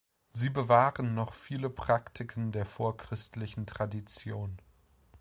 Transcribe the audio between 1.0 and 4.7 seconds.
noch viele Praktiken der vorchristlichen Tradition.